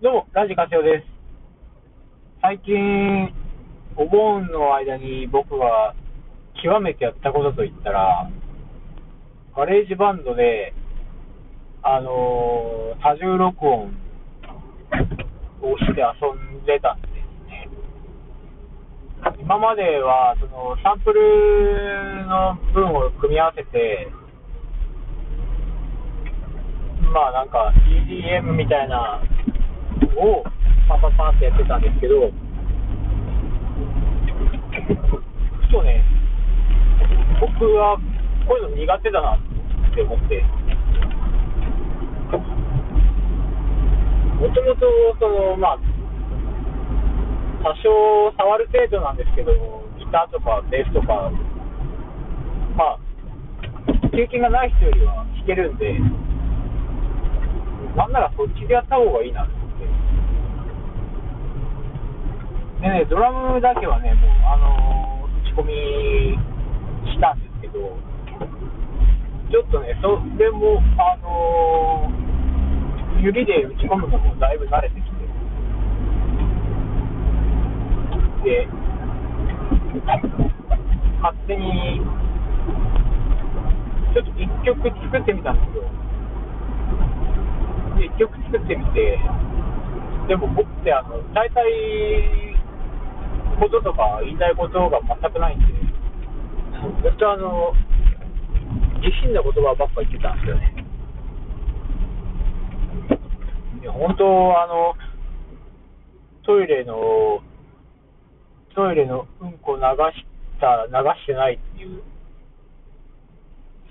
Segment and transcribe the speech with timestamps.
[0.00, 1.06] どうも、ラジカセオです。
[2.40, 3.34] 最近、
[3.96, 5.92] お盆の間に僕が
[6.62, 8.30] 極めてやったことといったら、
[9.56, 10.72] ガレージバンドで、
[11.82, 13.86] あのー多重録音
[15.62, 17.10] をして遊んでたんです
[17.50, 17.68] ね。
[19.40, 24.12] 今までは、その、サンプルの分を組み合わせて、
[27.12, 27.72] まあなんか
[28.06, 29.20] EDM みたいな
[30.16, 30.44] を
[30.88, 32.30] パンパパってやってたんですけど、
[35.66, 36.04] ふとね、
[37.40, 37.98] 僕は
[38.46, 39.40] こういうの苦手だなっ
[39.94, 40.44] て思って、
[44.38, 44.86] もともと
[45.18, 45.78] その、まあ、
[47.62, 49.52] 多少触る程度なんですけど、
[49.98, 51.30] ギターとかベースとか、
[52.76, 52.98] まあ、
[54.12, 55.98] 経験がない人よりは弾けるんで、
[57.96, 59.57] なんならそっちでやった方がいいなと。
[62.80, 66.38] でね、ドラムだけはね、もう、あのー打ち込み
[67.10, 67.98] したんですけど、
[69.50, 75.10] ちょっとね、それも、あのー指で打ち込むのもだいぶ慣れてきて、
[78.44, 78.68] で、
[81.20, 82.00] 勝手に、
[84.14, 85.82] ちょっと一曲作ってみたんですよ。
[87.98, 89.18] で一曲作ってみて、
[90.28, 91.64] でも僕ってあの大体
[93.58, 95.66] こととか言いたいことが全くないんで、
[97.02, 97.72] ずっとあの
[99.02, 100.84] 自信な言葉ばっか言ってたんですよね。
[103.82, 104.24] いや本当
[104.62, 104.94] あの
[106.44, 107.40] トイレの
[108.74, 110.26] トイレのうんこ流し
[110.60, 112.02] た流してないっていう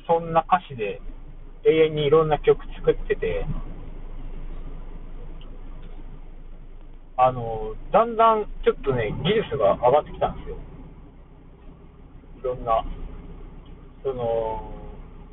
[0.07, 1.01] そんな歌詞で
[1.65, 3.45] 永遠にいろんな曲作ってて。
[7.17, 10.57] あの、だんだんちょっとね、技術が上がってきたんですよ。
[12.37, 12.85] いろんな、
[14.03, 14.61] その、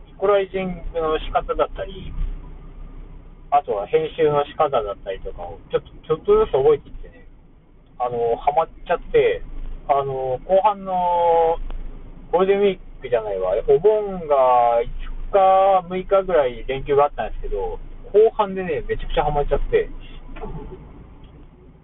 [0.09, 2.11] イコライジングの仕方だったり、
[3.51, 7.29] あとは編集の仕方だったりとかを、ちょっと、ちょっとずつ覚えていってね、
[7.99, 9.43] あの、ハマっちゃって、
[9.87, 11.59] あの、後半の
[12.33, 17.79] ゴールデンウィークじゃないわ、お盆が5日、6日ぐらい連休があったんですけど、
[18.11, 19.91] 後半でね、めちゃくちゃハマっちゃって、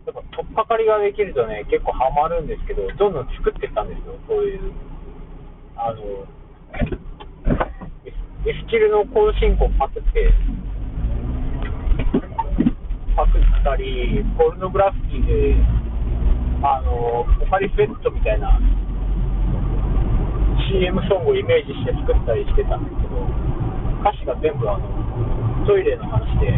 [0.06, 4.72] やっぱ取っかかりができるとね、結構ハマるんですけど、どんどん作っていったんですよ、そういう、
[5.77, 6.00] あの、
[8.47, 10.33] エスキルのコード進行パクって、
[13.15, 15.56] パクったり、ポルノグラフィティで、
[16.62, 18.59] あの、オカリフェットみたいな
[20.71, 23.27] CM ソングをイメージして作ったりしてたんですけど、
[24.00, 26.55] 歌詞が全部あの、トイレの話で、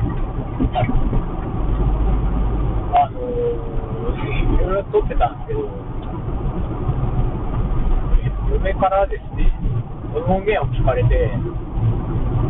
[2.94, 3.20] あの
[4.90, 5.68] 撮ってたんですけど、
[8.52, 9.52] 嫁からですね、
[10.12, 11.30] この音源を聞かれて、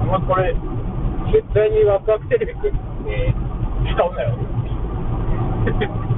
[0.03, 0.55] お前これ、
[1.33, 2.73] 絶対にワクワクテレビくん
[3.05, 3.35] で
[3.93, 4.47] 使うなよって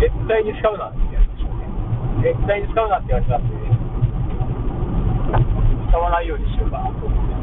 [0.00, 1.64] 絶対に使うなって言われましたね。
[2.22, 3.54] 絶対に使うなって言われたんで、
[5.88, 7.34] 使わないようにしようかなと思って。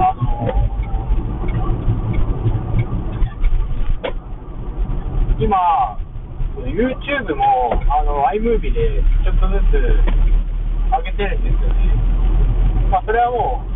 [0.00, 0.22] あの
[5.40, 5.98] 今、
[6.56, 11.74] YouTube もあの iMovie でちょっとずつ上げてるんですよね。
[12.90, 13.68] まあ、それはもう、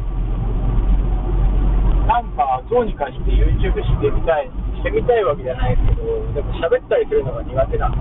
[2.07, 7.99] なんかどうにかして YouTube してみたい、してみたいわけじゃないですけど、でも喋ったりするのが苦手なんで、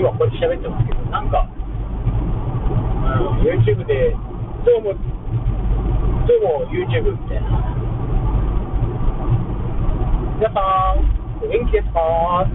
[0.00, 1.50] 今こうやって喋ってますけど、なんか、う
[3.36, 4.16] ん、YouTube で、
[4.64, 7.48] どうも、どうも YouTube みたいな。
[10.38, 10.60] 皆さ
[10.96, 11.04] ん、
[11.42, 12.46] お元気ですか？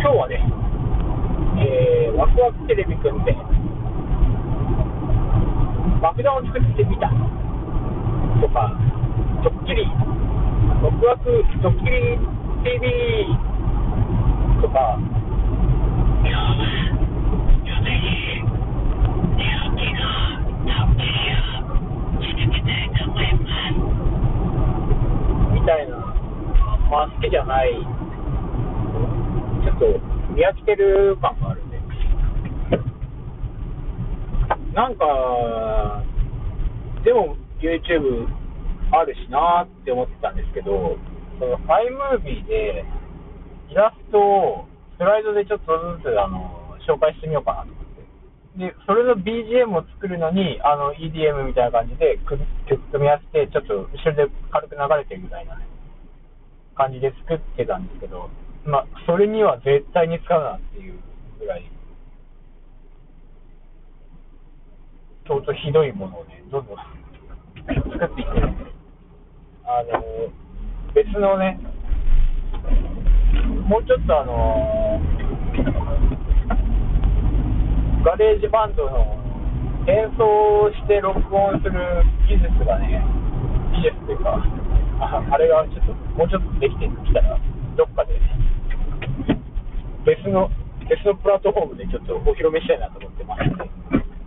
[0.00, 0.42] 今日はね、
[1.62, 3.32] えー、ワクワクテレビくんで、
[6.02, 7.08] 爆弾を作ってみた。
[8.40, 8.76] とか、
[9.44, 9.86] ドッキリ、
[10.82, 12.18] ワクワクドッキリ
[12.64, 12.90] TV
[14.60, 14.98] とか、
[25.52, 25.96] みたいな、
[26.90, 27.70] まあ好きじゃない、
[29.62, 31.78] ちょっと見飽きてる感があるんで。
[34.74, 36.02] なんか、
[37.04, 38.26] でも YouTube
[38.92, 40.96] あるしなーって思ってたんですけど、
[41.38, 42.84] その iMovie で
[43.70, 44.66] イラストを
[44.96, 48.02] スライドでちょっとずつあの紹介してみようかなと思って。
[48.58, 52.38] で、それの BGM を作るのに、あの、EDM みたいな感じで、曲
[52.92, 55.58] 組み合わせて、ちょっと後ろで軽く流れてるみたいな、
[56.74, 58.28] 感じで作ってたんですけど、
[58.64, 60.98] まあ、それには絶対に使うなっていう
[61.40, 61.64] ぐらい、
[65.26, 68.42] 相当ひどいものをね、どんどん作っていって、
[69.64, 70.02] あの、
[70.94, 71.58] 別のね、
[73.66, 75.00] もうちょっとあの
[78.04, 79.22] ガレージバンドの
[79.86, 82.98] 演奏して録音する技術がね、
[83.78, 84.42] 技術というか、
[85.00, 87.38] ああれがちょっと、もうちょっとできてきたら、
[87.76, 88.18] どっかで、
[90.04, 90.50] 別の、
[90.90, 93.64] 別のプラットフォームでちょっとお披露目したいなと思ってますので、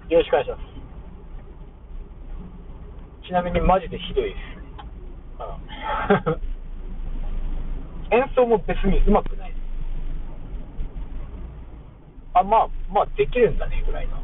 [0.10, 0.75] よろしくお願いします。
[3.28, 4.38] ちなみにマジでひどいです。
[8.14, 9.62] 演奏も別に上手くないです。
[12.36, 14.18] あ、まあ、まあ、できるんだね、ぐらいの。
[14.18, 14.20] あ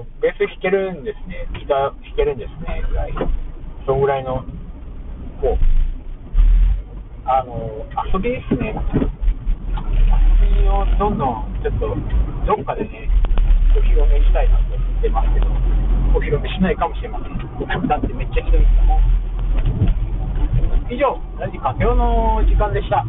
[0.00, 3.12] あ、ベース弾けるんですね、ギター弾けるんですね、ぐらい。
[3.86, 4.42] そんぐらいの、
[5.40, 5.58] こう、
[7.26, 8.74] あの、遊びですね。
[8.74, 11.94] 遊びをどんどん、ちょっと、
[12.44, 13.08] どっかでね、
[13.76, 15.46] お披露目したいなと思ってますけど、
[16.14, 17.36] お披露目しないかもしれません。
[17.88, 19.00] だってめっちゃひどいですもん。
[20.90, 23.04] 以上、ラジカセオの時間でした。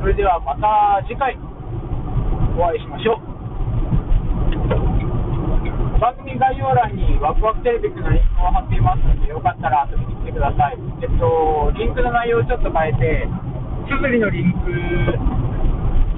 [0.00, 1.36] それではまた次回
[2.56, 3.20] お会いしましょう。
[5.98, 10.76] 番組概要欄にワクワクテレビのリンクを貼っていますので、よかったら遊びに来てください。
[11.00, 13.26] えっと、リンクの内容をちょっと変えて、
[13.88, 14.68] すずりのリンク、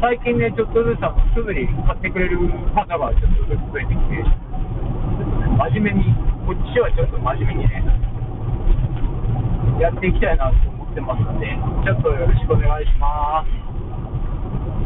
[0.01, 2.39] 最近ね、ちょっとずつあのすぐに買ってくれる
[2.71, 4.23] 方がちょっとずつ増えてきて、
[5.59, 6.15] 真面目に、
[6.47, 7.83] こっちはちょっと真面目にね、
[9.83, 11.51] やっていきたいなと思ってますので、
[11.83, 13.68] ちょっとよろしくお願いします。